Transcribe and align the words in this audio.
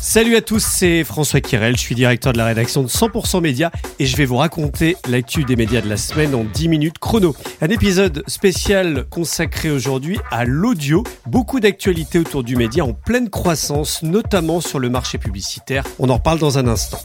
Salut 0.00 0.36
à 0.36 0.40
tous, 0.40 0.64
c'est 0.64 1.02
François 1.02 1.40
Kirel, 1.40 1.76
je 1.76 1.80
suis 1.80 1.96
directeur 1.96 2.32
de 2.32 2.38
la 2.38 2.46
rédaction 2.46 2.82
de 2.82 2.88
100% 2.88 3.40
Média 3.40 3.72
et 3.98 4.06
je 4.06 4.16
vais 4.16 4.26
vous 4.26 4.36
raconter 4.36 4.96
l'actu 5.08 5.42
des 5.42 5.56
médias 5.56 5.80
de 5.80 5.88
la 5.88 5.96
semaine 5.96 6.36
en 6.36 6.44
10 6.44 6.68
minutes 6.68 6.98
chrono. 6.98 7.34
Un 7.60 7.68
épisode 7.68 8.22
spécial 8.28 9.06
consacré 9.10 9.70
aujourd'hui 9.70 10.20
à 10.30 10.44
l'audio, 10.44 11.02
beaucoup 11.26 11.58
d'actualités 11.58 12.20
autour 12.20 12.44
du 12.44 12.54
média 12.54 12.84
en 12.84 12.92
pleine 12.92 13.28
croissance, 13.28 14.04
notamment 14.04 14.60
sur 14.60 14.78
le 14.78 14.88
marché 14.88 15.18
publicitaire. 15.18 15.84
On 15.98 16.08
en 16.10 16.14
reparle 16.14 16.38
dans 16.38 16.58
un 16.58 16.68
instant. 16.68 17.00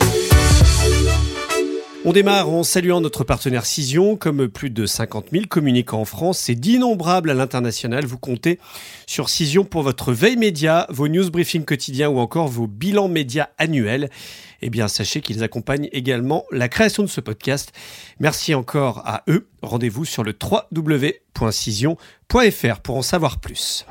On 2.05 2.11
démarre 2.11 2.49
en 2.49 2.63
saluant 2.63 2.99
notre 2.99 3.23
partenaire 3.23 3.65
Cision. 3.65 4.17
Comme 4.17 4.49
plus 4.49 4.69
de 4.69 4.85
50 4.85 5.27
000 5.31 5.45
communicants 5.47 6.01
en 6.01 6.05
France 6.05 6.49
et 6.49 6.55
d'innombrables 6.55 7.29
à 7.29 7.33
l'international, 7.33 8.05
vous 8.05 8.17
comptez 8.17 8.59
sur 9.07 9.29
Cision 9.29 9.63
pour 9.63 9.83
votre 9.83 10.11
veille 10.11 10.35
média, 10.35 10.85
vos 10.89 11.07
news 11.07 11.31
briefings 11.31 11.63
quotidiens 11.63 12.09
ou 12.09 12.19
encore 12.19 12.49
vos 12.49 12.67
bilans 12.67 13.07
médias 13.07 13.47
annuels. 13.57 14.09
Eh 14.61 14.69
bien, 14.69 14.89
sachez 14.89 15.21
qu'ils 15.21 15.43
accompagnent 15.43 15.87
également 15.93 16.43
la 16.51 16.67
création 16.67 17.03
de 17.03 17.07
ce 17.07 17.21
podcast. 17.21 17.71
Merci 18.19 18.53
encore 18.53 19.01
à 19.05 19.23
eux. 19.29 19.47
Rendez-vous 19.61 20.03
sur 20.03 20.25
le 20.25 20.35
www.cision.fr 20.41 22.79
pour 22.81 22.97
en 22.97 23.01
savoir 23.01 23.39
plus. 23.39 23.85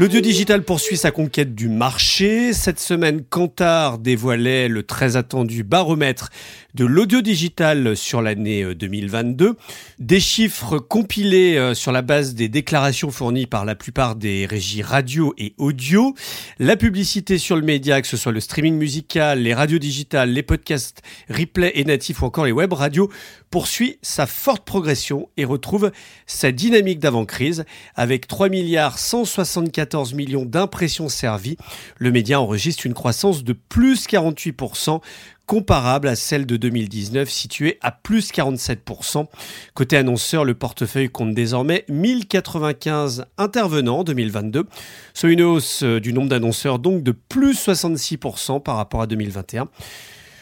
L'audio 0.00 0.20
digital 0.20 0.64
poursuit 0.64 0.96
sa 0.96 1.12
conquête 1.12 1.54
du 1.54 1.68
marché. 1.68 2.52
Cette 2.52 2.80
semaine, 2.80 3.22
Kantar 3.22 3.98
dévoilait 3.98 4.66
le 4.66 4.82
très 4.82 5.16
attendu 5.16 5.62
baromètre 5.62 6.30
de 6.74 6.84
l'audio 6.84 7.20
digital 7.20 7.96
sur 7.96 8.20
l'année 8.20 8.74
2022. 8.74 9.46
Euh, 9.46 9.52
des 10.00 10.18
chiffres 10.18 10.78
compilés 10.78 11.56
euh, 11.56 11.72
sur 11.72 11.92
la 11.92 12.02
base 12.02 12.34
des 12.34 12.48
déclarations 12.48 13.12
fournies 13.12 13.46
par 13.46 13.64
la 13.64 13.76
plupart 13.76 14.16
des 14.16 14.44
régies 14.44 14.82
radio 14.82 15.32
et 15.38 15.54
audio. 15.56 16.14
La 16.58 16.76
publicité 16.76 17.38
sur 17.38 17.54
le 17.54 17.62
média, 17.62 18.02
que 18.02 18.08
ce 18.08 18.16
soit 18.16 18.32
le 18.32 18.40
streaming 18.40 18.74
musical, 18.74 19.40
les 19.40 19.54
radios 19.54 19.78
digitales, 19.78 20.30
les 20.30 20.42
podcasts 20.42 21.02
replay 21.30 21.70
et 21.76 21.84
natifs 21.84 22.22
ou 22.22 22.24
encore 22.26 22.44
les 22.44 22.52
web 22.52 22.72
radios, 22.72 23.08
poursuit 23.50 23.98
sa 24.02 24.26
forte 24.26 24.64
progression 24.64 25.28
et 25.36 25.44
retrouve 25.44 25.92
sa 26.26 26.50
dynamique 26.50 26.98
d'avant-crise 26.98 27.64
avec 27.94 28.26
3 28.26 28.48
milliards 28.48 28.98
174 28.98 30.14
millions 30.14 30.44
d'impressions 30.44 31.08
servies. 31.08 31.56
Le 31.98 32.10
média 32.10 32.40
enregistre 32.40 32.84
une 32.84 32.94
croissance 32.94 33.44
de 33.44 33.52
plus 33.52 34.08
48% 34.08 35.00
comparable 35.46 36.08
à 36.08 36.16
celle 36.16 36.46
de 36.46 36.56
2019 36.56 37.28
située 37.28 37.78
à 37.82 37.92
plus 37.92 38.32
47%. 38.32 39.26
Côté 39.74 39.96
annonceur, 39.96 40.44
le 40.44 40.54
portefeuille 40.54 41.10
compte 41.10 41.34
désormais 41.34 41.84
1095 41.88 43.26
intervenants 43.38 43.98
en 43.98 44.04
2022, 44.04 44.64
soit 45.12 45.30
une 45.30 45.42
hausse 45.42 45.82
du 45.82 46.12
nombre 46.12 46.28
d'annonceurs 46.28 46.78
donc 46.78 47.02
de 47.02 47.12
plus 47.12 47.54
66% 47.66 48.62
par 48.62 48.76
rapport 48.76 49.02
à 49.02 49.06
2021. 49.06 49.68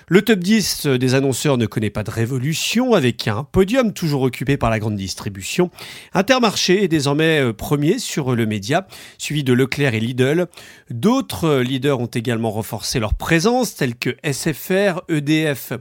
Le 0.08 0.22
top 0.22 0.40
10 0.40 0.86
des 0.86 1.14
annonceurs 1.14 1.58
ne 1.58 1.66
connaît 1.66 1.90
pas 1.90 2.02
de 2.02 2.10
révolution, 2.10 2.94
avec 2.94 3.28
un 3.28 3.44
podium 3.44 3.92
toujours 3.92 4.22
occupé 4.22 4.56
par 4.56 4.68
la 4.68 4.80
grande 4.80 4.96
distribution. 4.96 5.70
Intermarché 6.12 6.82
est 6.82 6.88
désormais 6.88 7.40
euh, 7.40 7.52
premier 7.52 7.98
sur 7.98 8.34
le 8.34 8.44
média, 8.44 8.86
suivi 9.16 9.44
de 9.44 9.52
Leclerc 9.52 9.94
et 9.94 10.00
Lidl. 10.00 10.46
D'autres 10.90 11.58
leaders 11.60 12.00
ont 12.00 12.06
également 12.06 12.50
renforcé 12.50 12.98
leur 12.98 13.14
présence, 13.14 13.76
tels 13.76 13.94
que 13.94 14.16
SFR, 14.24 15.02
EDF, 15.08 15.72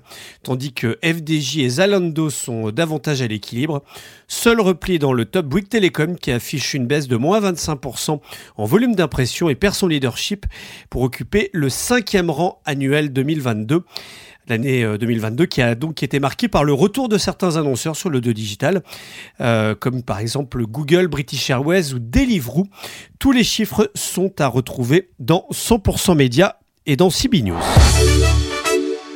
tandis 0.44 0.73
que 0.73 1.00
FDJ 1.03 1.58
et 1.59 1.69
Zalando 1.69 2.30
sont 2.30 2.69
davantage 2.69 3.22
à 3.23 3.28
l'équilibre. 3.28 3.83
Seul 4.28 4.61
repli 4.61 5.00
dans 5.00 5.13
le 5.13 5.25
top 5.25 5.47
Bouygues 5.47 5.69
Telecom 5.69 6.16
qui 6.16 6.31
affiche 6.31 6.73
une 6.73 6.85
baisse 6.85 7.08
de 7.08 7.17
moins 7.17 7.41
25% 7.41 8.19
en 8.56 8.66
volume 8.66 8.95
d'impression 8.95 9.50
et 9.50 9.56
perd 9.56 9.73
son 9.73 9.88
leadership 9.88 10.45
pour 10.89 11.02
occuper 11.02 11.50
le 11.53 11.69
cinquième 11.69 12.30
rang 12.30 12.61
annuel 12.66 13.11
2022 13.11 13.83
l'année 14.47 14.86
2022 14.97 15.44
euh, 15.44 15.47
qui 15.47 15.61
a 15.61 15.75
donc 15.75 16.03
été 16.03 16.20
marquée 16.20 16.47
par 16.47 16.64
le 16.64 16.73
retour 16.73 17.09
de 17.09 17.18
certains 17.18 17.57
annonceurs 17.57 17.96
sur 17.96 18.09
le 18.09 18.22
2 18.22 18.34
digital, 18.34 18.84
euh, 19.40 19.75
comme 19.75 20.03
par 20.03 20.19
exemple 20.19 20.63
Google, 20.66 21.07
British 21.07 21.50
Airways 21.50 21.94
ou 21.94 22.00
Deliveroo. 22.00 22.68
Tous 23.19 23.31
les 23.31 23.44
chiffres 23.44 23.91
sont 23.96 24.34
à 24.40 24.47
retrouver 24.47 25.09
dans 25.19 25.46
100% 25.51 26.16
Média 26.16 26.59
et 26.85 26.96
dans 26.96 27.09
CB 27.09 27.41
News. 27.41 27.57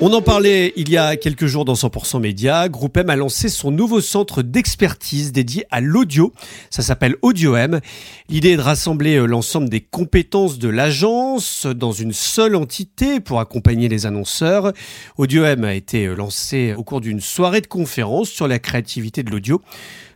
On 0.01 0.11
en 0.11 0.22
parlait 0.22 0.73
il 0.75 0.89
y 0.89 0.97
a 0.97 1.16
quelques 1.16 1.45
jours 1.45 1.63
dans 1.63 1.73
100% 1.73 2.19
Média. 2.19 2.67
Groupe 2.67 2.97
M 2.97 3.09
a 3.09 3.16
lancé 3.16 3.47
son 3.47 3.72
nouveau 3.72 4.01
centre 4.01 4.41
d'expertise 4.41 5.31
dédié 5.31 5.63
à 5.72 5.79
l'audio. 5.79 6.33
Ça 6.69 6.81
s'appelle 6.81 7.16
AudioM. 7.22 7.79
L'idée 8.28 8.51
est 8.51 8.57
de 8.57 8.61
rassembler 8.61 9.16
euh, 9.16 9.25
l'ensemble 9.25 9.69
des 9.69 9.79
compétences 9.79 10.59
de 10.59 10.67
l'agence 10.67 11.66
dans 11.66 11.94
une 11.94 12.11
seule 12.11 12.57
entité 12.57 13.22
pour 13.22 13.39
accompagner 13.39 13.88
les 13.88 14.05
annonceurs. 14.05 14.73
AudioM 15.17 15.63
a 15.63 15.73
été 15.73 16.07
euh, 16.07 16.16
lancé 16.16 16.73
au 16.78 16.84
cours 16.84 17.00
d'une 17.00 17.22
soirée 17.22 17.61
de 17.61 17.67
conférence 17.67 18.28
sur 18.28 18.50
la 18.50 18.59
créativité 18.59 19.23
de 19.23 19.31
l'audio. 19.31 19.61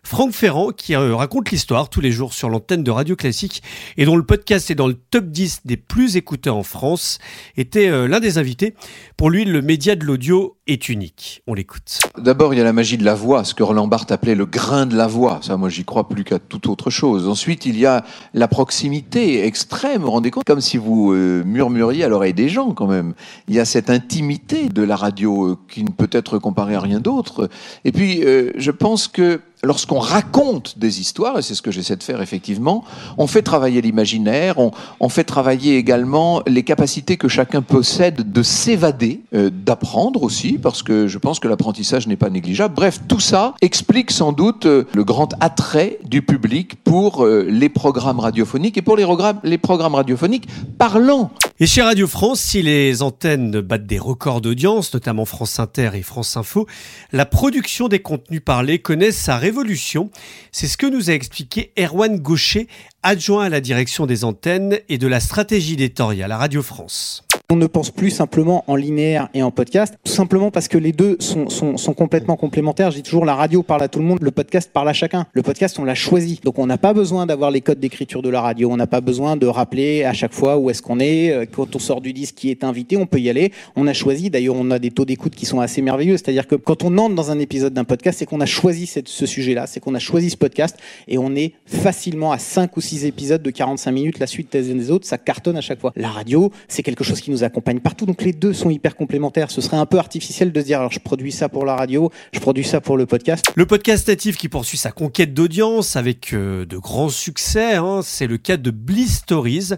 Franck 0.10 0.32
Ferrand, 0.32 0.72
qui 0.72 0.96
euh, 0.96 1.16
raconte 1.16 1.52
l'histoire 1.52 1.88
tous 1.88 2.02
les 2.02 2.12
jours 2.12 2.34
sur 2.34 2.50
l'antenne 2.50 2.84
de 2.84 2.90
Radio 2.90 3.16
Classique 3.16 3.62
et 3.96 4.06
dont 4.06 4.16
le 4.16 4.26
podcast 4.26 4.72
est 4.72 4.76
dans 4.76 4.88
le 4.88 4.96
top 4.96 5.26
10 5.26 5.60
des 5.66 5.78
plus 5.78 6.18
écoutés 6.18 6.50
en 6.50 6.64
France, 6.64 7.20
était 7.58 7.90
euh, 7.90 8.08
l'un 8.08 8.20
des 8.20 8.40
invités. 8.40 8.74
Pour 9.18 9.30
lui, 9.30 9.46
le 9.46 9.62
média 9.62 9.96
de 9.96 10.04
l'audio 10.04 10.58
est 10.66 10.90
unique. 10.90 11.44
On 11.46 11.54
l'écoute. 11.54 12.00
D'abord, 12.18 12.56
il 12.56 12.58
y 12.58 12.60
a 12.60 12.64
la 12.64 12.74
magie 12.74 12.98
de 12.98 13.06
la 13.06 13.14
voix, 13.14 13.44
ce 13.44 13.54
que 13.54 13.62
Roland 13.62 13.86
Barthes 13.86 14.12
appelait 14.12 14.34
le 14.34 14.48
grain 14.48 14.88
de 14.88 14.98
la 14.98 15.06
voix. 15.06 15.42
Ça, 15.44 15.58
moi, 15.58 15.70
j'y 15.70 15.86
crois 15.86 16.10
plus 16.10 16.24
qu'à 16.24 16.40
toute 16.40 16.66
autre 16.66 16.90
chose. 16.90 17.28
Ensuite, 17.28 17.68
il 17.68 17.78
y 17.78 17.86
a 17.86 18.04
la 18.34 18.48
proximité 18.48 19.46
extrême. 19.46 20.00
Vous 20.00 20.08
vous 20.08 20.12
rendez 20.14 20.32
compte? 20.32 20.44
Comme 20.44 20.62
si 20.62 20.78
vous 20.78 21.14
euh, 21.14 21.44
murmuriez 21.46 22.04
à 22.04 22.08
l'oreille 22.08 22.34
des 22.34 22.50
gens, 22.50 22.72
quand 22.72 22.88
même. 22.88 23.14
Il 23.48 23.54
y 23.54 23.60
a 23.60 23.66
cette 23.66 23.92
intimité 23.92 24.70
de 24.70 24.82
la 24.82 24.96
radio 24.96 25.60
qui 25.70 25.84
ne 25.84 25.92
peut 25.92 26.10
être 26.12 26.40
comparée 26.40 26.74
à 26.74 26.80
rien 26.80 27.00
d'autre. 27.00 27.48
Et 27.86 27.92
puis, 27.92 28.24
je 28.24 28.72
pense 28.72 29.08
que 29.08 29.40
lorsqu'on 29.64 30.00
raconte 30.00 30.78
des 30.78 31.02
histoires, 31.02 31.38
et 31.38 31.42
c'est 31.42 31.56
ce 31.56 31.62
que 31.62 31.72
j'essaie 31.72 31.96
de 31.96 32.04
faire 32.04 32.22
effectivement, 32.22 32.84
on 33.18 33.28
fait 33.28 33.42
travailler 33.42 33.82
l'imaginaire, 33.82 34.56
on, 34.58 35.10
fait 35.10 35.24
travailler 35.24 35.78
également 35.78 36.42
les 36.48 36.64
capacités 36.64 37.18
que 37.18 37.28
chacun 37.28 37.62
possède 37.62 38.32
de 38.32 38.44
s'évader, 38.44 39.22
euh, 39.34 39.50
d'apprendre 39.50 40.24
aussi, 40.24 40.58
parce 40.58 40.84
que 40.84 41.08
je 41.08 41.18
pense 41.18 41.40
que 41.40 41.48
l'apprentissage 41.48 42.08
n'est 42.08 42.16
pas 42.16 42.30
négligeable. 42.30 42.76
Bref, 42.76 43.00
tout 43.08 43.20
ça 43.20 43.56
explique 43.62 44.12
sans 44.12 44.32
doute 44.32 44.66
euh, 44.66 44.86
le 44.94 45.04
grand 45.04 45.34
attrait 45.40 46.00
du 46.06 46.22
public 46.22 46.76
pour 46.84 47.26
euh, 47.26 47.46
les 47.50 47.70
programmes 47.70 48.20
radiophoniques 48.20 48.78
et 48.78 48.82
pour 48.82 48.96
les, 48.96 49.06
les 49.44 49.58
programmes 49.58 49.96
radiophoniques 49.96 50.48
parlants. 50.78 51.32
Et 51.62 51.68
chez 51.68 51.82
Radio 51.82 52.08
France, 52.08 52.40
si 52.40 52.62
les 52.62 53.02
antennes 53.02 53.60
battent 53.60 53.86
des 53.86 54.00
records 54.00 54.40
d'audience, 54.40 54.94
notamment 54.94 55.26
France 55.26 55.60
Inter 55.60 55.92
et 55.94 56.04
France 56.04 56.38
Info, 56.38 56.68
la 57.12 57.26
production 57.26 57.90
des 57.90 58.00
contenus 58.00 58.40
parlés 58.42 58.80
connaît 58.80 59.12
sa 59.12 59.36
révolution. 59.36 60.10
C'est 60.54 60.70
ce 60.70 60.78
que 60.78 60.88
nous 60.88 61.10
a 61.10 61.14
expliqué 61.14 61.74
Erwan 61.78 62.18
Gaucher, 62.18 62.70
adjoint 63.04 63.44
à 63.44 63.50
la 63.50 63.60
direction 63.60 64.06
des 64.06 64.24
antennes 64.24 64.80
et 64.88 64.98
de 64.98 65.08
la 65.08 65.20
stratégie 65.20 65.74
éditoriale 65.74 66.32
à 66.32 66.38
Radio 66.38 66.64
France. 66.64 67.26
On 67.52 67.56
ne 67.56 67.66
pense 67.66 67.90
plus 67.90 68.12
simplement 68.12 68.64
en 68.68 68.76
linéaire 68.76 69.28
et 69.34 69.42
en 69.42 69.50
podcast, 69.50 69.96
tout 70.04 70.12
simplement 70.12 70.52
parce 70.52 70.68
que 70.68 70.78
les 70.78 70.92
deux 70.92 71.18
sont, 71.20 71.50
sont, 71.50 71.94
complètement 71.96 72.36
complémentaires. 72.36 72.92
Dis 72.92 73.02
toujours, 73.02 73.26
la 73.26 73.34
radio 73.34 73.64
parle 73.64 73.82
à 73.82 73.88
tout 73.88 73.98
le 73.98 74.06
monde, 74.06 74.20
le 74.22 74.30
podcast 74.30 74.70
parle 74.72 74.88
à 74.88 74.94
chacun. 74.94 75.26
Le 75.34 75.42
podcast, 75.42 75.80
on 75.80 75.84
l'a 75.84 75.96
choisi. 75.96 76.40
Donc 76.44 76.60
on 76.60 76.68
n'a 76.68 76.78
pas 76.78 76.94
besoin 76.94 77.26
d'avoir 77.26 77.50
les 77.50 77.62
codes 77.62 77.80
d'écriture 77.80 78.22
de 78.22 78.30
la 78.30 78.40
radio, 78.40 78.70
on 78.70 78.78
n'a 78.78 78.86
pas 78.86 79.02
besoin 79.02 79.36
de 79.36 79.48
rappeler 79.48 80.04
à 80.04 80.14
chaque 80.14 80.32
fois 80.32 80.60
où 80.60 80.70
est-ce 80.70 80.84
qu'on 80.84 81.00
est. 81.00 81.32
Euh, 81.32 81.46
quand 81.52 81.76
on 81.76 81.80
sort 81.80 82.02
du 82.02 82.14
disque 82.14 82.36
qui 82.36 82.52
est 82.52 82.64
invité, 82.64 82.98
on 82.98 83.08
peut 83.08 83.20
y 83.20 83.32
aller. 83.32 83.52
On 83.76 83.88
a 83.88 83.94
choisi, 83.94 84.30
d'ailleurs 84.30 84.56
on 84.56 84.70
a 84.70 84.78
des 84.78 84.92
taux 84.92 85.06
d'écoute 85.06 85.34
qui 85.34 85.48
sont 85.48 85.60
assez 85.60 85.82
merveilleux, 85.82 86.18
c'est-à-dire 86.18 86.46
que 86.46 86.54
quand 86.54 86.84
on 86.84 87.00
entre 87.00 87.16
dans 87.16 87.32
un 87.32 87.40
épisode 87.40 87.74
d'un 87.74 87.84
podcast, 87.84 88.20
c'est 88.20 88.28
qu'on 88.28 88.42
a 88.42 88.46
choisi 88.46 88.86
ce 88.86 89.26
sujet-là, 89.26 89.66
c'est 89.66 89.80
qu'on 89.80 89.96
a 89.96 90.00
choisi 90.00 90.30
ce 90.30 90.38
podcast 90.38 90.78
et 91.08 91.18
on 91.18 91.36
est 91.36 91.54
facilement 91.66 92.32
à 92.32 92.38
5 92.38 92.78
ou 92.78 92.82
6 92.82 93.06
épisodes 93.06 93.42
de 93.42 93.50
45 93.50 93.92
minutes, 93.92 94.20
la 94.20 94.28
suite 94.28 94.52
des 94.52 94.72
uns 94.72 94.76
des 94.76 94.92
autres, 94.92 95.08
ça 95.08 95.18
cartonne 95.18 95.58
à 95.58 95.62
chaque 95.62 95.80
fois. 95.80 95.94
La 95.96 96.10
radio, 96.10 96.52
c'est 96.68 96.84
quelque 96.84 97.04
chose 97.04 97.22
qui 97.22 97.32
nous 97.32 97.39
accompagne 97.44 97.80
partout. 97.80 98.06
Donc 98.06 98.22
les 98.22 98.34
deux 98.34 98.54
sont 98.54 98.70
hyper 98.70 98.96
complémentaires. 98.96 99.52
Ce 99.52 99.62
serait 99.62 99.78
un 99.78 99.86
peu 99.86 99.98
artificiel 99.98 100.52
de 100.52 100.62
dire 100.62 100.80
alors 100.80 100.92
je 100.92 101.00
produis 101.00 101.32
ça 101.32 101.50
pour 101.50 101.66
la 101.66 101.76
radio, 101.76 102.12
je 102.34 102.40
produis 102.40 102.64
ça 102.64 102.82
pour 102.82 102.98
le 102.98 103.06
podcast. 103.06 103.46
Le 103.56 103.66
podcast 103.66 104.08
natif 104.08 104.38
qui 104.38 104.50
poursuit 104.50 104.78
sa 104.78 104.92
conquête 104.92 105.34
d'audience 105.34 105.96
avec 105.96 106.34
euh, 106.34 106.66
de 106.66 106.78
grands 106.78 107.10
succès, 107.10 107.76
hein, 107.76 108.02
c'est 108.04 108.28
le 108.28 108.38
cas 108.38 108.58
de 108.58 108.72
Bliss 108.72 109.18
Stories, 109.18 109.70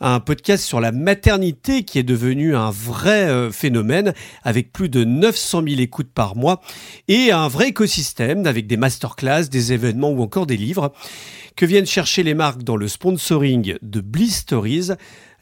un 0.00 0.20
podcast 0.20 0.64
sur 0.64 0.80
la 0.80 0.92
maternité 0.92 1.84
qui 1.84 1.98
est 1.98 2.02
devenu 2.02 2.56
un 2.56 2.70
vrai 2.70 3.28
euh, 3.28 3.50
phénomène 3.50 4.12
avec 4.42 4.72
plus 4.72 4.88
de 4.88 5.04
900 5.04 5.62
000 5.68 5.80
écoutes 5.80 6.12
par 6.12 6.36
mois 6.36 6.60
et 7.08 7.32
un 7.32 7.48
vrai 7.48 7.68
écosystème 7.68 8.46
avec 8.46 8.66
des 8.66 8.76
masterclass, 8.76 9.48
des 9.48 9.72
événements 9.72 10.10
ou 10.10 10.22
encore 10.22 10.46
des 10.46 10.56
livres 10.56 10.92
que 11.56 11.66
viennent 11.66 11.86
chercher 11.86 12.22
les 12.22 12.34
marques 12.34 12.62
dans 12.62 12.76
le 12.76 12.88
sponsoring 12.88 13.76
de 13.82 14.00
Bliss 14.00 14.38
Stories? 14.38 14.90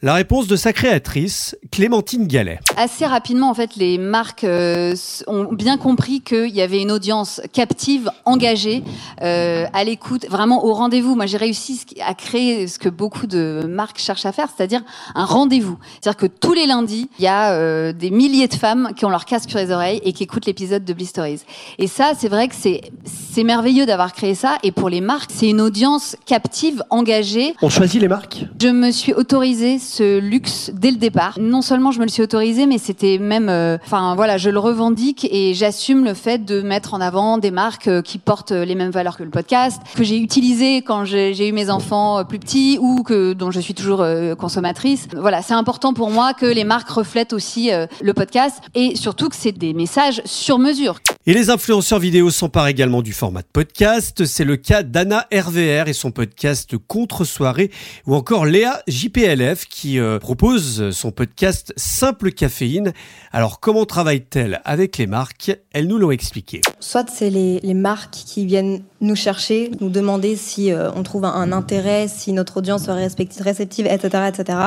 La 0.03 0.15
réponse 0.15 0.47
de 0.47 0.55
sa 0.55 0.73
créatrice, 0.73 1.55
Clémentine 1.71 2.25
Gallet. 2.25 2.59
Assez 2.75 3.05
rapidement, 3.05 3.51
en 3.51 3.53
fait, 3.53 3.75
les 3.75 3.99
marques 3.99 4.43
euh, 4.43 4.95
ont 5.27 5.53
bien 5.53 5.77
compris 5.77 6.21
qu'il 6.21 6.49
y 6.49 6.63
avait 6.63 6.81
une 6.81 6.91
audience 6.91 7.39
captive, 7.53 8.09
engagée, 8.25 8.83
euh, 9.21 9.67
à 9.73 9.83
l'écoute, 9.83 10.25
vraiment 10.27 10.65
au 10.65 10.73
rendez-vous. 10.73 11.15
Moi, 11.15 11.27
j'ai 11.27 11.37
réussi 11.37 11.85
à 12.03 12.15
créer 12.15 12.65
ce 12.65 12.79
que 12.79 12.89
beaucoup 12.89 13.27
de 13.27 13.63
marques 13.69 13.99
cherchent 13.99 14.25
à 14.25 14.31
faire, 14.31 14.47
c'est-à-dire 14.55 14.81
un 15.13 15.25
rendez-vous. 15.25 15.77
C'est-à-dire 16.01 16.17
que 16.17 16.25
tous 16.25 16.53
les 16.53 16.65
lundis, 16.65 17.07
il 17.19 17.25
y 17.25 17.27
a 17.27 17.51
euh, 17.51 17.93
des 17.93 18.09
milliers 18.09 18.47
de 18.47 18.55
femmes 18.55 18.93
qui 18.95 19.05
ont 19.05 19.11
leur 19.11 19.25
casque 19.25 19.51
sur 19.51 19.59
les 19.59 19.69
oreilles 19.69 20.01
et 20.03 20.13
qui 20.13 20.23
écoutent 20.23 20.47
l'épisode 20.47 20.83
de 20.83 20.93
Bliss 20.93 21.09
Stories. 21.09 21.41
Et 21.77 21.85
ça, 21.85 22.13
c'est 22.17 22.27
vrai 22.27 22.47
que 22.47 22.55
c'est 22.55 22.81
c'est 23.05 23.43
merveilleux 23.43 23.85
d'avoir 23.85 24.13
créé 24.13 24.33
ça. 24.33 24.57
Et 24.63 24.71
pour 24.71 24.89
les 24.89 24.99
marques, 24.99 25.29
c'est 25.31 25.47
une 25.47 25.61
audience 25.61 26.15
captive, 26.25 26.83
engagée. 26.89 27.53
On 27.61 27.69
choisit 27.69 28.01
les 28.01 28.07
marques? 28.07 28.45
Je 28.61 28.67
me 28.67 28.91
suis 28.91 29.11
autorisé 29.11 29.79
ce 29.79 30.19
luxe 30.19 30.69
dès 30.71 30.91
le 30.91 30.97
départ. 30.97 31.39
Non 31.39 31.63
seulement 31.63 31.89
je 31.89 31.97
me 31.97 32.03
le 32.03 32.11
suis 32.11 32.21
autorisé, 32.21 32.67
mais 32.67 32.77
c'était 32.77 33.17
même, 33.17 33.49
euh, 33.49 33.79
enfin 33.83 34.13
voilà, 34.13 34.37
je 34.37 34.51
le 34.51 34.59
revendique 34.59 35.27
et 35.31 35.55
j'assume 35.55 36.05
le 36.05 36.13
fait 36.13 36.45
de 36.45 36.61
mettre 36.61 36.93
en 36.93 37.01
avant 37.01 37.39
des 37.39 37.49
marques 37.49 37.87
euh, 37.87 38.03
qui 38.03 38.19
portent 38.19 38.51
les 38.51 38.75
mêmes 38.75 38.91
valeurs 38.91 39.17
que 39.17 39.23
le 39.23 39.31
podcast, 39.31 39.81
que 39.95 40.03
j'ai 40.03 40.19
utilisé 40.19 40.83
quand 40.83 41.05
j'ai 41.05 41.49
eu 41.49 41.53
mes 41.53 41.71
enfants 41.71 42.19
euh, 42.19 42.23
plus 42.23 42.37
petits 42.37 42.77
ou 42.79 43.01
que 43.01 43.33
dont 43.33 43.49
je 43.49 43.59
suis 43.59 43.73
toujours 43.73 44.05
consommatrice. 44.37 45.07
Voilà, 45.17 45.41
c'est 45.41 45.55
important 45.55 45.95
pour 45.95 46.11
moi 46.11 46.35
que 46.35 46.45
les 46.45 46.63
marques 46.63 46.89
reflètent 46.89 47.33
aussi 47.33 47.71
le 47.99 48.13
podcast 48.13 48.61
et 48.75 48.95
surtout 48.95 49.29
que 49.29 49.35
c'est 49.35 49.53
des 49.53 49.73
messages 49.73 50.21
sur 50.25 50.59
mesure. 50.59 50.99
Et 51.27 51.35
les 51.35 51.51
influenceurs 51.51 51.99
vidéo 51.99 52.31
s'emparent 52.31 52.69
également 52.69 53.03
du 53.03 53.13
format 53.13 53.43
de 53.43 53.47
podcast. 53.53 54.25
C'est 54.25 54.43
le 54.43 54.55
cas 54.57 54.81
d'Anna 54.81 55.27
RVR 55.31 55.87
et 55.87 55.93
son 55.93 56.09
podcast 56.09 56.75
Contre-soirée 56.87 57.69
ou 58.07 58.15
encore 58.15 58.47
Léa 58.47 58.81
JPLF 58.87 59.65
qui 59.65 59.99
euh, 59.99 60.17
propose 60.17 60.89
son 60.89 61.11
podcast 61.11 61.73
Simple 61.77 62.31
Caféine. 62.31 62.91
Alors 63.31 63.59
comment 63.59 63.85
travaille-t-elle 63.85 64.61
avec 64.65 64.97
les 64.97 65.05
marques? 65.05 65.55
Elles 65.73 65.85
nous 65.85 65.99
l'ont 65.99 66.09
expliqué. 66.09 66.61
Soit 66.79 67.07
c'est 67.11 67.29
les, 67.29 67.73
marques 67.75 68.15
qui 68.25 68.47
viennent 68.47 68.81
nous 68.99 69.15
chercher, 69.15 69.69
nous 69.79 69.89
demander 69.89 70.35
si 70.35 70.71
euh, 70.71 70.89
on 70.95 71.03
trouve 71.03 71.25
un, 71.25 71.51
intérêt, 71.51 72.07
si 72.07 72.33
notre 72.33 72.57
audience 72.57 72.85
serait 72.85 73.07
réceptive, 73.39 73.85
etc. 73.85 74.23
etc. 74.27 74.57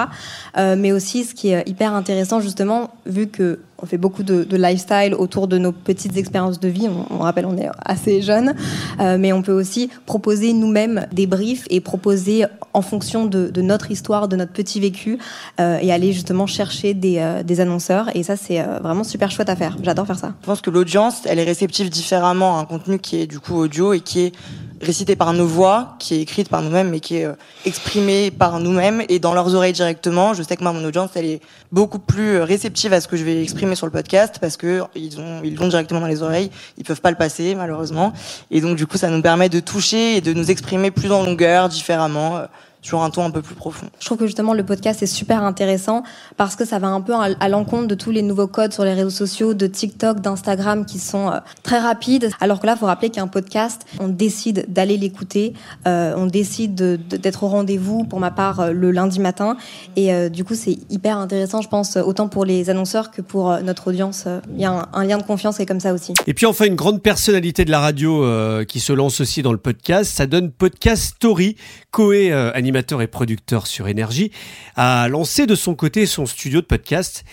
Euh, 0.56 0.76
mais 0.78 0.92
aussi 0.92 1.24
ce 1.24 1.34
qui 1.34 1.48
est 1.48 1.68
hyper 1.68 1.94
intéressant 1.94 2.38
justement, 2.38 2.94
vu 3.06 3.26
que 3.26 3.58
on 3.82 3.86
fait 3.86 3.98
beaucoup 3.98 4.22
de, 4.22 4.46
lifestyle 4.56 5.14
autour 5.14 5.48
de 5.48 5.58
nos 5.58 5.72
petites 5.72 6.16
expériences 6.16 6.60
de 6.60 6.68
vie. 6.68 6.88
On, 7.10 7.18
rappelle, 7.18 7.46
on 7.46 7.56
est 7.56 7.68
assez 7.84 8.22
jeune, 8.22 8.54
euh, 9.00 9.18
mais 9.18 9.32
on 9.32 9.42
peut 9.42 9.52
aussi 9.52 9.90
proposer 10.06 10.52
nous-mêmes 10.52 11.06
des 11.12 11.26
briefs 11.26 11.66
et 11.70 11.80
proposer 11.80 12.44
en 12.72 12.82
fonction 12.82 13.26
de, 13.26 13.50
notre 13.60 13.90
histoire, 13.90 14.28
de 14.28 14.36
notre 14.36 14.52
petit 14.52 14.80
vécu, 14.80 15.18
euh, 15.60 15.78
et 15.80 15.92
aller 15.92 16.12
justement 16.12 16.46
chercher 16.46 16.94
des, 16.94 17.18
euh, 17.18 17.42
des 17.42 17.60
annonceurs. 17.60 18.14
Et 18.16 18.22
ça, 18.22 18.36
c'est 18.36 18.62
vraiment 18.82 19.04
super 19.04 19.30
chouette 19.30 19.48
à 19.48 19.56
faire. 19.56 19.76
J'adore 19.82 20.06
faire 20.06 20.18
ça. 20.18 20.34
Je 20.40 20.46
pense 20.46 20.60
que 20.60 20.70
l'audience, 20.70 21.22
elle 21.26 21.38
est 21.38 21.44
réceptive 21.44 21.90
différemment 21.90 22.58
à 22.58 22.62
un 22.62 22.64
contenu 22.64 22.98
qui 22.98 23.20
est 23.20 23.26
du 23.26 23.40
coup 23.40 23.54
audio 23.56 23.92
et 23.92 24.00
qui 24.00 24.20
est 24.20 24.32
récitée 24.80 25.16
par 25.16 25.32
nos 25.32 25.46
voix, 25.46 25.96
qui 25.98 26.14
est 26.14 26.20
écrite 26.20 26.48
par 26.48 26.62
nous-mêmes, 26.62 26.90
mais 26.90 27.00
qui 27.00 27.16
est 27.16 27.24
euh, 27.24 27.34
exprimée 27.64 28.30
par 28.30 28.60
nous-mêmes 28.60 29.02
et 29.08 29.18
dans 29.18 29.34
leurs 29.34 29.54
oreilles 29.54 29.72
directement. 29.72 30.34
Je 30.34 30.42
sais 30.42 30.56
que 30.56 30.62
moi, 30.62 30.72
mon 30.72 30.84
audience, 30.84 31.10
elle 31.14 31.26
est 31.26 31.40
beaucoup 31.72 31.98
plus 31.98 32.36
euh, 32.36 32.44
réceptive 32.44 32.92
à 32.92 33.00
ce 33.00 33.08
que 33.08 33.16
je 33.16 33.24
vais 33.24 33.42
exprimer 33.42 33.74
sur 33.74 33.86
le 33.86 33.92
podcast 33.92 34.36
parce 34.40 34.56
que 34.56 34.82
ils 34.94 35.18
ont, 35.20 35.40
ils 35.42 35.58
vont 35.58 35.68
directement 35.68 36.00
dans 36.00 36.06
les 36.06 36.22
oreilles. 36.22 36.50
Ils 36.78 36.84
peuvent 36.84 37.00
pas 37.00 37.10
le 37.10 37.16
passer, 37.16 37.54
malheureusement. 37.54 38.12
Et 38.50 38.60
donc, 38.60 38.76
du 38.76 38.86
coup, 38.86 38.98
ça 38.98 39.08
nous 39.08 39.22
permet 39.22 39.48
de 39.48 39.60
toucher 39.60 40.16
et 40.16 40.20
de 40.20 40.32
nous 40.32 40.50
exprimer 40.50 40.90
plus 40.90 41.12
en 41.12 41.24
longueur, 41.24 41.68
différemment. 41.68 42.42
Sur 42.84 43.02
un 43.02 43.08
ton 43.08 43.24
un 43.24 43.30
peu 43.30 43.40
plus 43.40 43.54
profond. 43.54 43.86
Je 43.98 44.04
trouve 44.04 44.18
que 44.18 44.26
justement 44.26 44.52
le 44.52 44.62
podcast 44.62 45.02
est 45.02 45.06
super 45.06 45.42
intéressant 45.42 46.02
parce 46.36 46.54
que 46.54 46.66
ça 46.66 46.78
va 46.78 46.88
un 46.88 47.00
peu 47.00 47.14
à 47.14 47.48
l'encontre 47.48 47.88
de 47.88 47.94
tous 47.94 48.10
les 48.10 48.20
nouveaux 48.20 48.46
codes 48.46 48.74
sur 48.74 48.84
les 48.84 48.92
réseaux 48.92 49.08
sociaux, 49.08 49.54
de 49.54 49.66
TikTok, 49.66 50.20
d'Instagram 50.20 50.84
qui 50.84 50.98
sont 50.98 51.30
euh, 51.30 51.38
très 51.62 51.78
rapides. 51.78 52.28
Alors 52.42 52.60
que 52.60 52.66
là, 52.66 52.74
il 52.76 52.78
faut 52.78 52.84
rappeler 52.84 53.08
qu'un 53.08 53.26
podcast, 53.26 53.86
on 54.00 54.08
décide 54.08 54.66
d'aller 54.68 54.98
l'écouter, 54.98 55.54
euh, 55.86 56.12
on 56.18 56.26
décide 56.26 56.74
d'être 56.74 57.44
au 57.44 57.48
rendez-vous, 57.48 58.04
pour 58.04 58.20
ma 58.20 58.30
part, 58.30 58.60
euh, 58.60 58.72
le 58.72 58.90
lundi 58.90 59.18
matin. 59.18 59.56
Et 59.96 60.28
du 60.28 60.44
coup, 60.44 60.54
c'est 60.54 60.76
hyper 60.90 61.16
intéressant, 61.16 61.62
je 61.62 61.68
pense, 61.68 61.96
autant 61.96 62.28
pour 62.28 62.44
les 62.44 62.68
annonceurs 62.68 63.10
que 63.10 63.22
pour 63.22 63.58
notre 63.62 63.88
audience. 63.88 64.26
Il 64.54 64.60
y 64.60 64.66
a 64.66 64.72
un, 64.72 64.88
un, 64.92 65.04
lien 65.04 65.16
de 65.16 65.22
confiance 65.22 65.56
qui 65.56 65.62
est 65.62 65.66
comme 65.66 65.80
ça 65.80 65.94
aussi. 65.94 66.12
Et 66.26 66.34
puis 66.34 66.44
enfin, 66.44 66.66
une 66.66 66.74
grande 66.74 67.00
personnalité 67.00 67.64
de 67.64 67.70
la 67.70 67.80
radio 67.80 68.24
qui 68.66 68.80
se 68.80 68.92
lance 68.92 69.20
aussi 69.20 69.40
dans 69.40 69.52
le 69.52 69.58
podcast, 69.58 70.12
ça 70.14 70.26
donne 70.26 70.50
Podcast 70.50 71.14
Story, 71.16 71.56
Coé 71.90 72.32
animé 72.32 72.73
et 72.74 73.06
producteur 73.06 73.66
sur 73.66 73.88
Énergie, 73.88 74.30
a 74.76 75.08
lancé 75.08 75.46
de 75.46 75.54
son 75.54 75.74
côté 75.74 76.06
son 76.06 76.26
studio 76.26 76.60
de 76.60 76.66
podcast. 76.66 77.24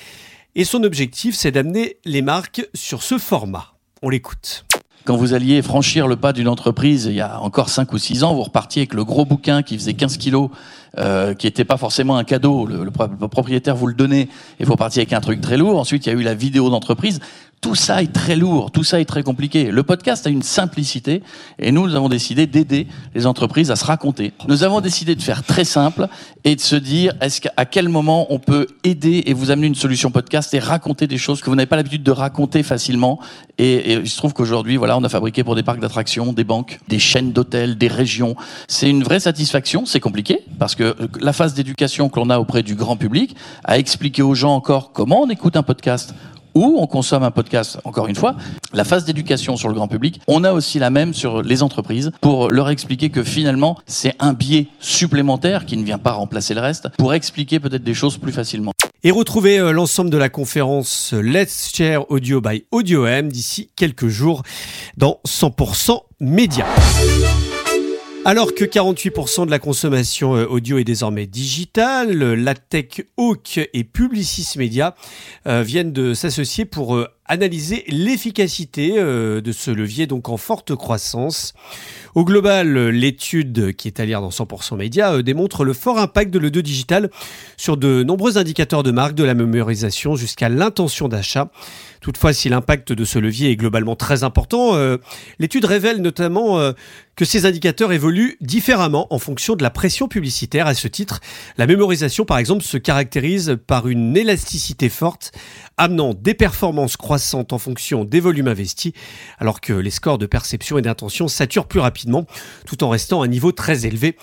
Et 0.55 0.65
son 0.65 0.83
objectif, 0.83 1.35
c'est 1.35 1.51
d'amener 1.51 1.97
les 2.05 2.21
marques 2.21 2.67
sur 2.73 3.03
ce 3.03 3.17
format. 3.17 3.73
On 4.01 4.09
l'écoute. 4.09 4.65
Quand 5.03 5.17
vous 5.17 5.33
alliez 5.33 5.63
franchir 5.63 6.07
le 6.07 6.15
pas 6.15 6.31
d'une 6.31 6.47
entreprise 6.47 7.05
il 7.05 7.15
y 7.15 7.21
a 7.21 7.41
encore 7.41 7.69
5 7.69 7.91
ou 7.91 7.97
6 7.97 8.23
ans, 8.23 8.35
vous 8.35 8.43
repartiez 8.43 8.81
avec 8.81 8.93
le 8.93 9.03
gros 9.03 9.25
bouquin 9.25 9.63
qui 9.63 9.75
faisait 9.75 9.95
15 9.95 10.17
kilos, 10.17 10.51
euh, 10.99 11.33
qui 11.33 11.47
n'était 11.47 11.65
pas 11.65 11.77
forcément 11.77 12.17
un 12.17 12.23
cadeau, 12.23 12.67
le, 12.67 12.83
le, 12.83 12.91
propriétaire 12.91 13.75
vous 13.75 13.87
le 13.87 13.95
donnait, 13.95 14.27
et 14.59 14.63
vous 14.63 14.73
repartiez 14.73 15.01
avec 15.01 15.13
un 15.13 15.21
truc 15.21 15.41
très 15.41 15.57
lourd. 15.57 15.79
Ensuite, 15.79 16.05
il 16.05 16.09
y 16.09 16.15
a 16.15 16.19
eu 16.19 16.21
la 16.21 16.35
vidéo 16.35 16.69
d'entreprise. 16.69 17.19
Tout 17.61 17.75
ça 17.75 18.01
est 18.01 18.11
très 18.11 18.35
lourd, 18.35 18.71
tout 18.71 18.83
ça 18.83 18.99
est 18.99 19.05
très 19.05 19.21
compliqué. 19.21 19.69
Le 19.69 19.83
podcast 19.83 20.25
a 20.25 20.31
une 20.31 20.41
simplicité 20.41 21.21
et 21.59 21.71
nous, 21.71 21.87
nous 21.87 21.95
avons 21.95 22.09
décidé 22.09 22.47
d'aider 22.47 22.87
les 23.13 23.27
entreprises 23.27 23.69
à 23.69 23.75
se 23.75 23.85
raconter. 23.85 24.33
Nous 24.47 24.63
avons 24.63 24.81
décidé 24.81 25.13
de 25.13 25.21
faire 25.21 25.43
très 25.43 25.63
simple 25.63 26.07
et 26.43 26.55
de 26.55 26.59
se 26.59 26.75
dire 26.75 27.13
est-ce 27.21 27.39
qu'à 27.39 27.65
quel 27.65 27.87
moment 27.87 28.25
on 28.33 28.39
peut 28.39 28.65
aider 28.83 29.21
et 29.27 29.33
vous 29.33 29.51
amener 29.51 29.67
une 29.67 29.75
solution 29.75 30.09
podcast 30.09 30.51
et 30.55 30.59
raconter 30.59 31.05
des 31.05 31.19
choses 31.19 31.41
que 31.41 31.51
vous 31.51 31.55
n'avez 31.55 31.67
pas 31.67 31.75
l'habitude 31.75 32.01
de 32.01 32.09
raconter 32.09 32.63
facilement? 32.63 33.19
Et, 33.59 33.93
il 33.93 34.09
se 34.09 34.17
trouve 34.17 34.33
qu'aujourd'hui, 34.33 34.77
voilà, 34.77 34.97
on 34.97 35.03
a 35.03 35.09
fabriqué 35.09 35.43
pour 35.43 35.53
des 35.53 35.61
parcs 35.61 35.79
d'attractions, 35.79 36.33
des 36.33 36.43
banques, 36.43 36.79
des 36.87 36.97
chaînes 36.97 37.31
d'hôtels, 37.31 37.77
des 37.77 37.89
régions. 37.89 38.35
C'est 38.67 38.89
une 38.89 39.03
vraie 39.03 39.19
satisfaction. 39.19 39.85
C'est 39.85 39.99
compliqué 39.99 40.39
parce 40.57 40.73
que 40.73 40.95
la 41.19 41.31
phase 41.31 41.53
d'éducation 41.53 42.09
que 42.09 42.19
l'on 42.19 42.31
a 42.31 42.39
auprès 42.39 42.63
du 42.63 42.73
grand 42.73 42.97
public 42.97 43.35
a 43.65 43.77
expliqué 43.77 44.23
aux 44.23 44.33
gens 44.33 44.55
encore 44.55 44.93
comment 44.93 45.21
on 45.21 45.29
écoute 45.29 45.55
un 45.55 45.63
podcast 45.63 46.15
ou 46.53 46.77
on 46.79 46.87
consomme 46.87 47.23
un 47.23 47.31
podcast, 47.31 47.79
encore 47.83 48.07
une 48.07 48.15
fois, 48.15 48.35
la 48.73 48.83
phase 48.83 49.05
d'éducation 49.05 49.57
sur 49.57 49.67
le 49.69 49.73
grand 49.73 49.87
public, 49.87 50.21
on 50.27 50.43
a 50.43 50.51
aussi 50.51 50.79
la 50.79 50.89
même 50.89 51.13
sur 51.13 51.41
les 51.41 51.63
entreprises 51.63 52.11
pour 52.21 52.49
leur 52.49 52.69
expliquer 52.69 53.09
que 53.09 53.23
finalement, 53.23 53.77
c'est 53.85 54.15
un 54.19 54.33
biais 54.33 54.67
supplémentaire 54.79 55.65
qui 55.65 55.77
ne 55.77 55.83
vient 55.83 55.97
pas 55.97 56.11
remplacer 56.11 56.53
le 56.53 56.61
reste 56.61 56.89
pour 56.97 57.13
expliquer 57.13 57.59
peut-être 57.59 57.83
des 57.83 57.93
choses 57.93 58.17
plus 58.17 58.31
facilement. 58.31 58.73
Et 59.03 59.11
retrouvez 59.11 59.57
euh, 59.57 59.71
l'ensemble 59.71 60.11
de 60.11 60.17
la 60.17 60.29
conférence 60.29 61.13
Let's 61.13 61.71
Share 61.73 62.09
Audio 62.11 62.39
by 62.39 62.65
Audio 62.71 63.07
M 63.07 63.29
d'ici 63.29 63.69
quelques 63.75 64.07
jours 64.07 64.43
dans 64.97 65.19
100% 65.25 65.99
Média. 66.19 66.65
Alors 68.23 68.53
que 68.53 68.63
48% 68.63 69.47
de 69.47 69.51
la 69.51 69.57
consommation 69.57 70.35
euh, 70.35 70.45
audio 70.45 70.77
est 70.77 70.83
désormais 70.83 71.25
digitale, 71.25 72.11
la 72.33 72.53
tech 72.53 73.01
Hawk 73.17 73.59
et 73.73 73.83
Publicis 73.83 74.59
Media 74.59 74.93
euh, 75.47 75.63
viennent 75.63 75.91
de 75.91 76.13
s'associer 76.13 76.65
pour 76.65 76.95
euh, 76.95 77.07
analyser 77.25 77.83
l'efficacité 77.87 79.01
de 79.01 79.51
ce 79.53 79.71
levier 79.71 80.05
donc 80.05 80.27
en 80.27 80.35
forte 80.35 80.75
croissance. 80.75 81.53
Au 82.13 82.25
global, 82.25 82.89
l'étude 82.89 83.73
qui 83.73 83.87
est 83.87 84.01
à 84.01 84.05
lire 84.05 84.19
dans 84.19 84.31
100% 84.31 84.75
Média 84.75 85.21
démontre 85.21 85.63
le 85.63 85.71
fort 85.71 85.97
impact 85.97 86.29
de 86.29 86.39
l'audio 86.39 86.61
digital 86.61 87.09
sur 87.55 87.77
de 87.77 88.03
nombreux 88.03 88.37
indicateurs 88.37 88.83
de 88.83 88.91
marque, 88.91 89.15
de 89.15 89.23
la 89.23 89.33
mémorisation 89.33 90.17
jusqu'à 90.17 90.49
l'intention 90.49 91.07
d'achat. 91.07 91.49
Toutefois, 92.01 92.33
si 92.33 92.49
l'impact 92.49 92.93
de 92.93 93.05
ce 93.05 93.19
levier 93.19 93.51
est 93.51 93.55
globalement 93.55 93.95
très 93.95 94.23
important, 94.23 94.73
euh, 94.73 94.97
l'étude 95.37 95.65
révèle 95.65 96.01
notamment 96.01 96.59
euh, 96.59 96.71
que 97.15 97.25
ces 97.25 97.45
indicateurs 97.45 97.91
évoluent 97.91 98.37
différemment 98.41 99.07
en 99.13 99.19
fonction 99.19 99.55
de 99.55 99.63
la 99.63 99.69
pression 99.69 100.07
publicitaire. 100.07 100.67
À 100.67 100.73
ce 100.73 100.87
titre, 100.87 101.19
la 101.57 101.67
mémorisation, 101.67 102.25
par 102.25 102.37
exemple, 102.37 102.63
se 102.63 102.77
caractérise 102.77 103.57
par 103.67 103.87
une 103.87 104.15
élasticité 104.15 104.89
forte, 104.89 105.31
amenant 105.77 106.13
des 106.13 106.33
performances 106.33 106.97
croissantes 106.97 107.53
en 107.53 107.57
fonction 107.57 108.05
des 108.05 108.19
volumes 108.19 108.47
investis, 108.47 108.93
alors 109.39 109.61
que 109.61 109.73
les 109.73 109.91
scores 109.91 110.17
de 110.17 110.25
perception 110.25 110.77
et 110.77 110.81
d'intention 110.81 111.27
saturent 111.27 111.67
plus 111.67 111.79
rapidement, 111.79 112.25
tout 112.65 112.83
en 112.83 112.89
restant 112.89 113.21
à 113.21 113.25
un 113.25 113.27
niveau 113.27 113.51
très 113.51 113.85
élevé. 113.85 114.17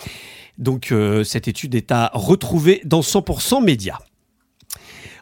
Donc 0.59 0.91
euh, 0.91 1.25
cette 1.25 1.49
étude 1.49 1.75
est 1.75 1.93
à 1.93 2.11
retrouver 2.15 2.81
dans 2.85 3.01
100% 3.01 3.65
médias. 3.65 3.99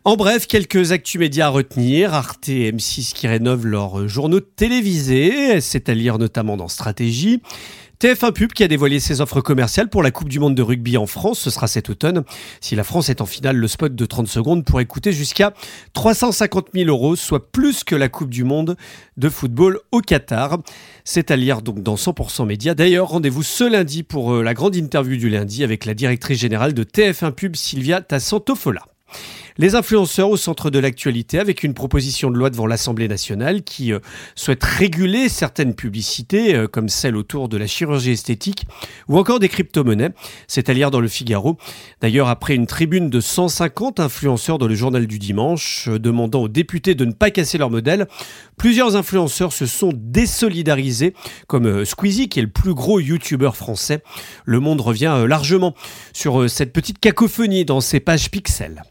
En 0.07 0.15
bref, 0.15 0.47
quelques 0.47 0.93
actus 0.93 1.19
médias 1.19 1.47
à 1.47 1.49
retenir. 1.49 2.15
Arte 2.15 2.49
et 2.49 2.71
M6 2.71 3.13
qui 3.13 3.27
rénovent 3.27 3.67
leurs 3.67 4.07
journaux 4.07 4.39
télévisés, 4.39 5.61
c'est 5.61 5.89
à 5.89 5.95
lire 5.95 6.19
notamment 6.19 6.57
dans 6.57 6.69
Stratégie. 6.69 7.43
TF1 7.99 8.33
Pub 8.33 8.53
qui 8.53 8.63
a 8.63 8.69
dévoilé 8.69 9.01
ses 9.01 9.21
offres 9.21 9.41
commerciales 9.41 9.89
pour 9.89 10.05
la 10.05 10.13
Coupe 10.13 10.29
du 10.29 10.39
Monde 10.39 10.55
de 10.55 10.63
rugby 10.63 10.97
en 10.97 11.07
France. 11.07 11.41
Ce 11.41 11.51
sera 11.51 11.67
cet 11.67 11.91
automne. 11.91 12.23
Si 12.61 12.77
la 12.77 12.85
France 12.85 13.09
est 13.09 13.21
en 13.21 13.27
finale, 13.27 13.57
le 13.57 13.67
spot 13.67 13.97
de 13.97 14.07
30 14.07 14.29
secondes 14.29 14.65
pourrait 14.65 14.85
coûter 14.85 15.11
jusqu'à 15.11 15.53
350 15.95 16.69
000 16.73 16.89
euros, 16.89 17.17
soit 17.17 17.51
plus 17.51 17.83
que 17.83 17.97
la 17.97 18.09
Coupe 18.09 18.31
du 18.31 18.45
Monde 18.45 18.77
de 19.17 19.29
football 19.29 19.81
au 19.91 20.03
Qatar. 20.03 20.59
C'est 21.03 21.33
à 21.33 21.37
lire 21.37 21.63
donc 21.63 21.83
dans 21.83 21.97
100% 21.97 22.47
Média. 22.47 22.77
D'ailleurs, 22.77 23.09
rendez-vous 23.09 23.43
ce 23.43 23.65
lundi 23.65 24.05
pour 24.05 24.35
euh, 24.35 24.45
la 24.45 24.55
grande 24.55 24.77
interview 24.77 25.17
du 25.17 25.31
lundi 25.31 25.65
avec 25.65 25.85
la 25.85 25.95
directrice 25.95 26.39
générale 26.39 26.75
de 26.75 26.85
TF1 26.85 27.33
Pub, 27.33 27.57
Sylvia 27.57 28.03
Tassantofola. 28.03 28.85
Les 29.59 29.75
influenceurs 29.75 30.29
au 30.29 30.37
centre 30.37 30.69
de 30.69 30.79
l'actualité 30.79 31.39
avec 31.39 31.63
une 31.63 31.73
proposition 31.73 32.31
de 32.31 32.37
loi 32.37 32.51
devant 32.51 32.67
l'Assemblée 32.67 33.09
nationale 33.09 33.63
qui 33.63 33.91
euh, 33.91 34.01
souhaite 34.35 34.63
réguler 34.63 35.31
certaines 35.31 35.75
publicités 35.75 36.55
euh, 36.55 36.69
comme 36.69 36.91
celle 36.91 37.17
autour 37.17 37.49
de 37.49 37.57
la 37.57 37.67
chirurgie 37.67 38.11
esthétique 38.11 38.67
ou 39.09 39.17
encore 39.17 39.39
des 39.39 39.49
crypto-monnaies. 39.49 40.11
C'est 40.47 40.69
à 40.69 40.75
lire 40.75 40.91
dans 40.91 41.01
le 41.01 41.09
Figaro. 41.09 41.57
D'ailleurs, 42.03 42.29
après 42.29 42.55
une 42.55 42.67
tribune 42.67 43.09
de 43.09 43.19
150 43.19 43.99
influenceurs 43.99 44.59
dans 44.59 44.69
le 44.69 44.75
journal 44.75 45.07
du 45.07 45.19
dimanche 45.19 45.89
euh, 45.89 45.99
demandant 45.99 46.43
aux 46.43 46.49
députés 46.49 46.95
de 46.95 47.07
ne 47.07 47.13
pas 47.13 47.31
casser 47.31 47.57
leur 47.57 47.71
modèle, 47.71 48.09
plusieurs 48.59 48.95
influenceurs 48.95 49.55
se 49.55 49.65
sont 49.65 49.93
désolidarisés 49.95 51.15
comme 51.47 51.87
Squeezie 51.87 52.29
qui 52.29 52.41
est 52.41 52.43
le 52.43 52.51
plus 52.51 52.75
gros 52.75 53.01
youtubeur 53.01 53.57
français. 53.57 54.03
Le 54.45 54.61
monde 54.61 54.83
revient 54.83 55.25
largement 55.27 55.75
sur 56.13 56.51
cette 56.51 56.75
petite 56.75 56.99
cacophonie 56.99 57.65
dans 57.65 57.81
ses 57.81 58.01
pages 58.01 58.31
pixels. 58.31 58.83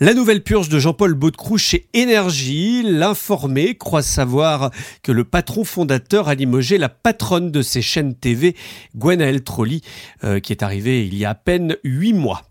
La 0.00 0.14
nouvelle 0.14 0.42
purge 0.42 0.68
de 0.68 0.78
Jean-Paul 0.78 1.14
Baudecroux 1.14 1.58
chez 1.58 1.86
Énergie. 1.94 2.82
L'informé 2.82 3.76
croit 3.76 4.02
savoir 4.02 4.70
que 5.02 5.12
le 5.12 5.24
patron 5.24 5.64
fondateur 5.64 6.28
a 6.28 6.34
limogé 6.34 6.78
la 6.78 6.88
patronne 6.88 7.50
de 7.50 7.62
ses 7.62 7.82
chaînes 7.82 8.14
TV, 8.14 8.56
Gwenaëlle 8.96 9.44
Trolli, 9.44 9.82
euh, 10.24 10.40
qui 10.40 10.52
est 10.52 10.62
arrivée 10.62 11.06
il 11.06 11.14
y 11.16 11.24
a 11.24 11.30
à 11.30 11.34
peine 11.34 11.76
huit 11.84 12.12
mois. 12.12 12.42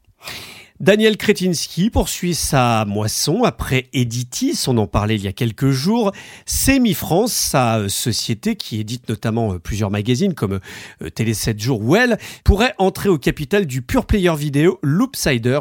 Daniel 0.81 1.15
Kretinsky 1.15 1.91
poursuit 1.91 2.33
sa 2.33 2.85
moisson 2.85 3.43
après 3.43 3.88
Editis, 3.93 4.63
on 4.65 4.79
en 4.79 4.88
parlait 4.88 5.13
il 5.13 5.21
y 5.21 5.27
a 5.27 5.31
quelques 5.31 5.69
jours. 5.69 6.11
Semi 6.47 6.95
France, 6.95 7.33
sa 7.33 7.77
euh, 7.77 7.88
société 7.88 8.55
qui 8.55 8.79
édite 8.79 9.07
notamment 9.07 9.53
euh, 9.53 9.59
plusieurs 9.59 9.91
magazines 9.91 10.33
comme 10.33 10.59
euh, 11.03 11.09
Télé 11.11 11.35
7 11.35 11.59
jours 11.59 11.83
ou 11.83 11.95
Elle, 11.95 12.17
pourrait 12.43 12.73
entrer 12.79 13.09
au 13.09 13.19
capital 13.19 13.67
du 13.67 13.83
pure 13.83 14.07
player 14.07 14.35
vidéo 14.35 14.79
Loopsider. 14.81 15.59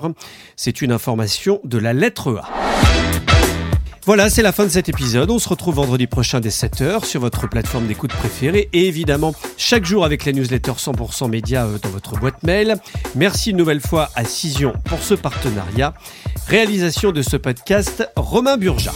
C'est 0.56 0.80
une 0.80 0.90
information 0.90 1.60
de 1.64 1.76
la 1.76 1.92
lettre 1.92 2.40
A. 2.42 3.29
Voilà, 4.06 4.30
c'est 4.30 4.42
la 4.42 4.52
fin 4.52 4.64
de 4.64 4.70
cet 4.70 4.88
épisode. 4.88 5.30
On 5.30 5.38
se 5.38 5.48
retrouve 5.48 5.76
vendredi 5.76 6.06
prochain 6.06 6.40
dès 6.40 6.48
7h 6.48 7.04
sur 7.04 7.20
votre 7.20 7.48
plateforme 7.48 7.86
d'écoute 7.86 8.12
préférée 8.12 8.68
et 8.72 8.88
évidemment 8.88 9.34
chaque 9.58 9.84
jour 9.84 10.04
avec 10.04 10.24
la 10.24 10.32
newsletter 10.32 10.72
100% 10.72 11.28
média 11.28 11.66
euh, 11.66 11.78
dans 11.78 11.90
votre 11.90 12.18
boîte 12.18 12.42
mail. 12.42 12.76
Merci 13.14 13.50
une 13.50 13.58
nouvelle 13.58 13.80
fois 13.80 14.10
à 14.14 14.24
Cision 14.24 14.72
pour 14.86 15.02
ce 15.02 15.14
partenariat. 15.14 15.92
Réalisation 16.46 17.12
de 17.12 17.22
ce 17.22 17.36
podcast, 17.36 18.08
Romain 18.16 18.56
Burja. 18.56 18.92